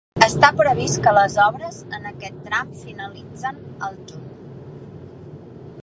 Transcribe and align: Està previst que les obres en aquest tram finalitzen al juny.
Està 0.27 0.47
previst 0.59 0.97
que 1.07 1.11
les 1.17 1.35
obres 1.43 1.77
en 1.99 2.09
aquest 2.13 2.41
tram 2.49 2.73
finalitzen 2.81 3.63
al 3.89 4.03
juny. 4.13 4.29